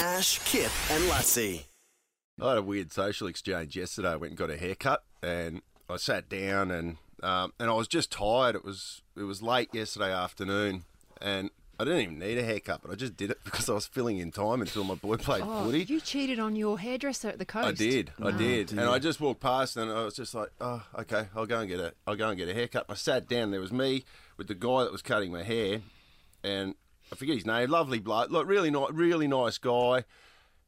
Ash, 0.00 0.38
Kip, 0.44 0.70
and 0.90 1.04
Luttsy. 1.04 1.64
I 2.40 2.50
had 2.50 2.58
a 2.58 2.62
weird 2.62 2.92
social 2.92 3.26
exchange 3.26 3.76
yesterday. 3.76 4.10
I 4.10 4.16
went 4.16 4.30
and 4.30 4.38
got 4.38 4.50
a 4.50 4.56
haircut, 4.56 5.02
and 5.22 5.60
I 5.90 5.96
sat 5.96 6.28
down, 6.28 6.70
and 6.70 6.98
um, 7.22 7.52
and 7.58 7.68
I 7.68 7.72
was 7.74 7.88
just 7.88 8.12
tired. 8.12 8.54
It 8.54 8.64
was 8.64 9.02
it 9.16 9.22
was 9.24 9.42
late 9.42 9.70
yesterday 9.72 10.12
afternoon, 10.12 10.84
and 11.20 11.50
I 11.80 11.84
didn't 11.84 12.00
even 12.00 12.18
need 12.20 12.38
a 12.38 12.44
haircut, 12.44 12.80
but 12.82 12.92
I 12.92 12.94
just 12.94 13.16
did 13.16 13.30
it 13.32 13.38
because 13.44 13.68
I 13.68 13.72
was 13.72 13.86
filling 13.86 14.18
in 14.18 14.30
time 14.30 14.60
until 14.60 14.84
my 14.84 14.94
boy 14.94 15.16
played 15.16 15.42
Oh, 15.44 15.64
footy. 15.64 15.82
you 15.84 16.00
cheated 16.00 16.38
on 16.38 16.54
your 16.54 16.78
hairdresser 16.78 17.28
at 17.28 17.38
the 17.40 17.44
coast. 17.44 17.66
I 17.66 17.72
did, 17.72 18.12
I 18.22 18.30
No. 18.30 18.38
did, 18.38 18.70
and 18.70 18.80
I 18.82 19.00
just 19.00 19.20
walked 19.20 19.40
past, 19.40 19.76
and 19.76 19.90
I 19.90 20.04
was 20.04 20.14
just 20.14 20.32
like, 20.32 20.50
"Oh, 20.60 20.84
okay, 21.00 21.26
I'll 21.34 21.46
go 21.46 21.58
and 21.58 21.68
get 21.68 21.80
a, 21.80 21.92
I'll 22.06 22.16
go 22.16 22.28
and 22.28 22.38
get 22.38 22.48
a 22.48 22.54
haircut." 22.54 22.86
I 22.88 22.94
sat 22.94 23.28
down. 23.28 23.50
There 23.50 23.60
was 23.60 23.72
me 23.72 24.04
with 24.36 24.46
the 24.46 24.54
guy 24.54 24.84
that 24.84 24.92
was 24.92 25.02
cutting 25.02 25.32
my 25.32 25.42
hair, 25.42 25.80
and 26.44 26.76
I 27.12 27.16
forget 27.16 27.36
his 27.36 27.46
name. 27.46 27.70
Lovely 27.70 27.98
bloke, 27.98 28.30
look, 28.30 28.46
really 28.46 28.70
nice, 28.70 28.90
really 28.92 29.26
nice 29.28 29.58
guy. 29.58 30.04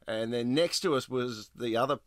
And 0.06 0.32
then 0.32 0.54
next 0.54 0.80
to 0.80 0.94
us 0.94 1.08
was 1.08 1.50
the 1.54 1.76
other 1.76 1.98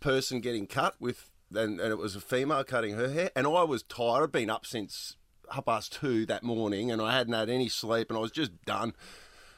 person 0.00 0.40
getting 0.40 0.66
cut 0.66 0.94
with, 0.98 1.30
and, 1.54 1.80
and 1.80 1.92
it 1.92 1.98
was 1.98 2.16
a 2.16 2.20
female 2.20 2.64
cutting 2.64 2.94
her 2.94 3.08
hair. 3.10 3.30
And 3.36 3.46
I 3.46 3.62
was 3.62 3.82
tired. 3.82 4.24
I'd 4.24 4.32
been 4.32 4.50
up 4.50 4.66
since 4.66 5.16
half 5.52 5.66
past 5.66 5.92
two 5.92 6.26
that 6.26 6.42
morning, 6.42 6.90
and 6.90 7.00
I 7.00 7.16
hadn't 7.16 7.34
had 7.34 7.50
any 7.50 7.68
sleep, 7.68 8.10
and 8.10 8.16
I 8.16 8.20
was 8.20 8.30
just 8.32 8.64
done. 8.64 8.94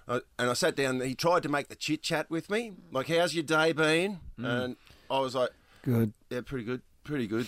I, 0.06 0.20
and 0.38 0.50
I 0.50 0.54
sat 0.54 0.74
down. 0.76 1.00
He 1.00 1.14
tried 1.14 1.42
to 1.44 1.48
make 1.48 1.68
the 1.68 1.76
chit 1.76 2.02
chat 2.02 2.30
with 2.30 2.50
me, 2.50 2.72
like, 2.90 3.08
"How's 3.08 3.34
your 3.34 3.44
day 3.44 3.72
been?" 3.72 4.20
Mm. 4.38 4.64
And 4.64 4.76
I 5.10 5.20
was 5.20 5.34
like, 5.34 5.50
Good. 5.82 6.12
"Yeah, 6.30 6.40
pretty 6.44 6.64
good, 6.64 6.82
pretty 7.04 7.26
good." 7.26 7.46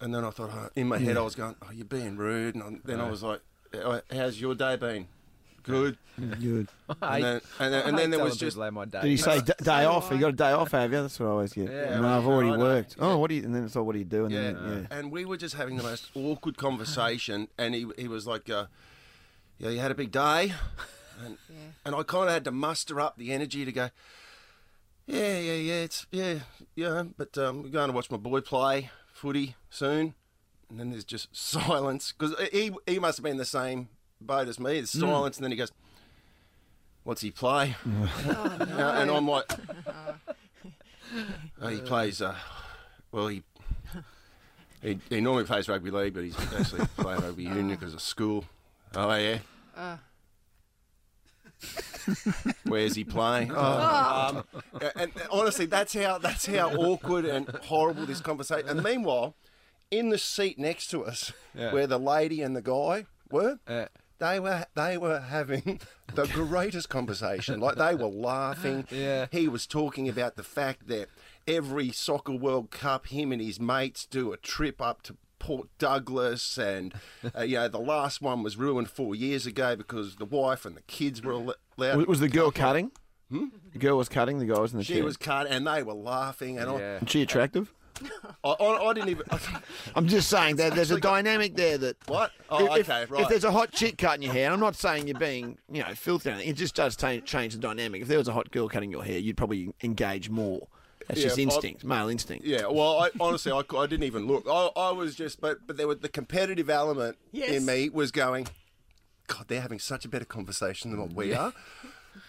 And 0.00 0.14
then 0.14 0.24
I 0.24 0.30
thought, 0.30 0.50
oh, 0.52 0.68
in 0.74 0.88
my 0.88 0.98
head, 0.98 1.16
I 1.16 1.22
was 1.22 1.34
going, 1.34 1.54
"Oh, 1.62 1.70
you're 1.72 1.84
being 1.84 2.16
rude." 2.16 2.54
And 2.54 2.64
I, 2.64 2.80
then 2.84 3.00
I 3.00 3.08
was 3.08 3.22
like, 3.22 3.40
"Oh, 3.74 4.00
"How's 4.10 4.40
your 4.40 4.54
day 4.54 4.76
been?" 4.76 5.08
Good. 5.62 5.96
Good. 6.40 6.68
And 7.00 7.24
then, 7.24 7.40
and 7.58 7.72
then, 7.74 7.86
and 7.88 7.98
then 7.98 8.10
there 8.10 8.22
was 8.22 8.36
just 8.36 8.56
like 8.56 8.72
my 8.72 8.84
day. 8.84 9.00
Did 9.00 9.08
he 9.08 9.16
say 9.16 9.40
d- 9.40 9.52
day 9.62 9.84
off? 9.86 10.10
You 10.10 10.18
got 10.18 10.28
a 10.28 10.32
day 10.32 10.52
off, 10.52 10.72
have 10.72 10.92
you? 10.92 11.00
That's 11.00 11.18
what 11.18 11.26
I 11.26 11.30
always 11.30 11.52
get. 11.54 11.70
Yeah, 11.70 12.00
no, 12.00 12.18
I've 12.18 12.26
already 12.26 12.50
I 12.50 12.56
worked. 12.58 12.96
Yeah. 12.98 13.04
Oh, 13.06 13.18
what 13.18 13.30
do 13.30 13.34
you? 13.36 13.44
And 13.44 13.54
then 13.54 13.64
it's 13.64 13.74
all, 13.76 13.84
what 13.84 13.94
do 13.94 13.98
you 13.98 14.04
do? 14.04 14.24
And 14.26 14.34
Yeah, 14.34 14.40
then, 14.52 14.88
yeah. 14.90 14.98
and 14.98 15.10
we 15.10 15.24
were 15.24 15.38
just 15.38 15.54
having 15.54 15.76
the 15.76 15.82
most 15.82 16.10
awkward 16.14 16.56
conversation, 16.58 17.48
and 17.56 17.74
he 17.74 17.86
he 17.96 18.08
was 18.08 18.26
like, 18.26 18.50
uh, 18.50 18.66
"Yeah, 19.58 19.70
you 19.70 19.78
had 19.80 19.90
a 19.90 19.94
big 19.94 20.10
day," 20.10 20.52
and 21.24 21.38
and 21.86 21.94
I 21.94 22.02
kind 22.02 22.28
of 22.28 22.34
had 22.34 22.44
to 22.44 22.50
muster 22.52 23.00
up 23.00 23.16
the 23.16 23.32
energy 23.32 23.64
to 23.64 23.72
go, 23.72 23.88
"Yeah, 25.06 25.38
yeah, 25.38 25.54
yeah, 25.54 25.74
it's 25.74 26.06
yeah, 26.10 26.34
yeah," 26.74 27.04
but 27.16 27.36
um, 27.38 27.62
we're 27.62 27.68
going 27.70 27.88
to 27.88 27.94
watch 27.94 28.10
my 28.10 28.18
boy 28.18 28.40
play 28.42 28.90
footy 29.14 29.56
soon, 29.70 30.14
and 30.68 30.78
then 30.78 30.90
there's 30.90 31.04
just 31.04 31.34
silence 31.36 32.12
because 32.12 32.34
he 32.52 32.70
he 32.86 32.98
must 32.98 33.16
have 33.18 33.24
been 33.24 33.38
the 33.38 33.44
same 33.46 33.88
boat 34.22 34.48
as 34.48 34.58
me. 34.58 34.74
There's 34.74 34.90
silence, 34.90 35.36
and 35.36 35.44
then 35.44 35.50
he 35.52 35.56
goes. 35.56 35.72
What's 37.04 37.20
he 37.20 37.30
play? 37.32 37.74
Uh, 38.26 38.94
and 38.96 39.10
I'm 39.10 39.26
like, 39.28 39.44
oh, 41.60 41.68
he 41.68 41.78
plays. 41.84 42.22
Uh, 42.22 42.34
well, 43.10 43.26
he 43.28 43.42
he, 44.82 44.98
he 45.10 45.20
normally 45.20 45.44
plays 45.44 45.68
rugby 45.68 45.90
league, 45.90 46.14
but 46.14 46.22
he's 46.24 46.36
actually 46.56 46.86
playing 46.96 47.20
rugby 47.20 47.42
union 47.44 47.68
because 47.70 47.92
of 47.92 48.00
school. 48.00 48.44
Oh 48.94 49.14
yeah. 49.14 49.38
Where's 52.64 52.94
he 52.96 53.04
playing? 53.04 53.52
Oh. 53.54 54.42
Um, 54.54 54.62
and, 54.80 54.92
and 54.96 55.12
honestly, 55.30 55.66
that's 55.66 55.94
how 55.94 56.18
that's 56.18 56.46
how 56.46 56.72
awkward 56.74 57.24
and 57.24 57.48
horrible 57.64 58.06
this 58.06 58.20
conversation. 58.20 58.68
And 58.68 58.82
meanwhile, 58.82 59.34
in 59.90 60.08
the 60.08 60.18
seat 60.18 60.58
next 60.58 60.88
to 60.88 61.04
us, 61.04 61.32
Yeah. 61.54 61.72
where 61.72 61.86
the 61.86 61.98
lady 61.98 62.42
and 62.42 62.56
the 62.56 62.62
guy 62.62 63.06
were, 63.30 63.58
Yeah. 63.68 63.88
They 64.22 64.38
were 64.40 64.64
they 64.74 64.96
were 64.96 65.20
having 65.20 65.80
the 66.14 66.26
greatest 66.26 66.88
conversation. 66.88 67.60
Like 67.60 67.76
they 67.76 67.94
were 67.94 68.06
laughing. 68.06 68.86
Yeah. 68.90 69.26
He 69.30 69.48
was 69.48 69.66
talking 69.66 70.08
about 70.08 70.36
the 70.36 70.42
fact 70.42 70.86
that 70.88 71.08
every 71.46 71.90
soccer 71.90 72.32
World 72.32 72.70
Cup, 72.70 73.08
him 73.08 73.32
and 73.32 73.42
his 73.42 73.58
mates 73.58 74.06
do 74.06 74.32
a 74.32 74.36
trip 74.36 74.80
up 74.80 75.02
to 75.02 75.16
Port 75.38 75.68
Douglas, 75.78 76.56
and 76.56 76.94
uh, 77.36 77.42
you 77.42 77.56
know 77.56 77.66
the 77.68 77.80
last 77.80 78.22
one 78.22 78.44
was 78.44 78.56
ruined 78.56 78.88
four 78.88 79.14
years 79.16 79.44
ago 79.44 79.74
because 79.74 80.16
the 80.16 80.24
wife 80.24 80.64
and 80.64 80.76
the 80.76 80.82
kids 80.82 81.20
were 81.20 81.32
al- 81.32 81.54
allowed. 81.76 81.96
Was, 81.96 82.06
was 82.06 82.20
the 82.20 82.28
girl 82.28 82.52
cutting? 82.52 82.92
The 83.30 83.78
girl 83.78 83.96
was 83.96 84.08
cutting. 84.10 84.38
The 84.38 84.44
guy 84.44 84.60
was 84.60 84.72
in 84.72 84.78
the 84.78 84.84
she 84.84 84.94
chair. 84.94 85.04
was 85.04 85.16
cut, 85.16 85.46
and 85.48 85.66
they 85.66 85.82
were 85.82 85.94
laughing, 85.94 86.58
and 86.58 86.70
Yeah. 86.78 86.98
Was 87.00 87.10
she 87.10 87.22
attractive? 87.22 87.72
I, 88.44 88.48
I, 88.50 88.88
I 88.88 88.92
didn't 88.94 89.10
even. 89.10 89.24
I'm 89.94 90.08
just 90.08 90.28
saying 90.28 90.56
that 90.56 90.74
there's 90.74 90.90
a 90.90 90.98
got- 91.00 91.12
dynamic 91.14 91.54
there 91.56 91.78
that. 91.78 91.96
What? 92.08 92.32
Oh, 92.50 92.74
if, 92.74 92.88
okay, 92.88 93.06
right. 93.08 93.22
If 93.22 93.28
there's 93.28 93.44
a 93.44 93.50
hot 93.52 93.72
chick 93.72 93.98
cutting 93.98 94.22
your 94.22 94.32
hair, 94.32 94.50
I'm 94.50 94.60
not 94.60 94.74
saying 94.76 95.06
you're 95.08 95.18
being, 95.18 95.58
you 95.70 95.82
know, 95.82 95.94
filthy. 95.94 96.28
or 96.30 96.32
anything. 96.32 96.50
It 96.50 96.56
just 96.56 96.74
does 96.74 96.96
ta- 96.96 97.18
change 97.24 97.54
the 97.54 97.60
dynamic. 97.60 98.02
If 98.02 98.08
there 98.08 98.18
was 98.18 98.28
a 98.28 98.32
hot 98.32 98.50
girl 98.50 98.68
cutting 98.68 98.90
your 98.90 99.04
hair, 99.04 99.18
you'd 99.18 99.36
probably 99.36 99.72
engage 99.82 100.28
more. 100.30 100.66
That's 101.08 101.20
Yeah, 101.20 101.26
just 101.26 101.38
I- 101.38 101.42
instinct, 101.42 101.84
male 101.84 102.08
instinct. 102.08 102.44
Yeah, 102.44 102.66
well, 102.68 103.00
I, 103.00 103.10
honestly, 103.20 103.50
I, 103.52 103.62
I 103.76 103.86
didn't 103.86 104.04
even 104.04 104.26
look. 104.26 104.46
I, 104.48 104.70
I 104.76 104.90
was 104.92 105.14
just, 105.14 105.40
but 105.40 105.66
but 105.66 105.76
there 105.76 105.88
was 105.88 105.98
the 105.98 106.08
competitive 106.08 106.70
element 106.70 107.16
Yes. 107.32 107.50
in 107.50 107.66
me 107.66 107.88
was 107.88 108.10
going. 108.12 108.46
God, 109.28 109.44
they're 109.48 109.60
having 109.62 109.78
such 109.78 110.04
a 110.04 110.08
better 110.08 110.24
conversation 110.24 110.90
than 110.90 111.00
what 111.00 111.12
we 111.14 111.32
are. 111.32 111.52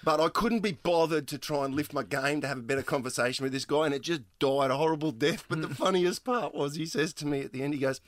But 0.03 0.19
I 0.19 0.29
couldn't 0.29 0.59
be 0.59 0.73
bothered 0.73 1.27
to 1.29 1.37
try 1.37 1.65
and 1.65 1.75
lift 1.75 1.93
my 1.93 2.03
game 2.03 2.41
to 2.41 2.47
have 2.47 2.57
a 2.57 2.61
better 2.61 2.83
conversation 2.83 3.43
with 3.43 3.53
this 3.53 3.65
guy, 3.65 3.85
and 3.85 3.93
it 3.93 4.01
just 4.01 4.21
died 4.39 4.71
a 4.71 4.77
horrible 4.77 5.11
death. 5.11 5.45
But 5.47 5.61
the 5.61 5.69
mm. 5.69 5.75
funniest 5.75 6.23
part 6.23 6.53
was 6.53 6.75
he 6.75 6.85
says 6.85 7.13
to 7.15 7.27
me 7.27 7.41
at 7.41 7.53
the 7.53 7.63
end, 7.63 7.73
he 7.73 7.79
goes, 7.79 8.01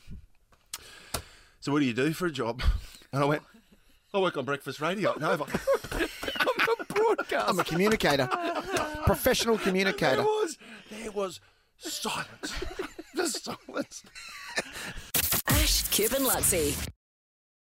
"So 1.59 1.71
what 1.71 1.79
do 1.79 1.85
you 1.85 1.93
do 1.93 2.13
for 2.13 2.25
a 2.25 2.31
job?" 2.31 2.61
And 3.11 3.23
I 3.23 3.25
went, 3.25 3.43
"I 4.13 4.19
work 4.19 4.37
on 4.37 4.45
breakfast 4.45 4.81
radio 4.81 5.11
at 5.11 5.19
Nova." 5.19 5.45
I'm 5.91 6.79
a 6.79 6.85
broadcaster. 6.85 7.49
I'm 7.49 7.59
a 7.59 7.63
communicator, 7.63 8.29
professional 9.05 9.57
communicator. 9.57 10.17
there 10.17 10.23
communicator. 10.23 10.23
was, 10.23 10.57
there 10.91 11.11
was 11.11 11.39
silence, 11.77 12.53
just 13.15 13.45
silence. 13.45 14.03
Ash, 15.47 15.83
Kip, 15.89 16.11
and 16.13 16.25
Luttsy. 16.25 16.94